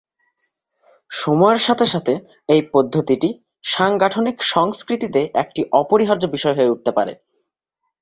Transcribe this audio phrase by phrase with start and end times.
[1.11, 2.13] সময়ের সাথে সাথে,
[2.49, 3.29] এই পদ্ধতিটি
[3.65, 7.13] সাংগঠনিক সংস্কৃতিতে একটি অপরিহার্য বিষয় হয়ে উঠতে পারে।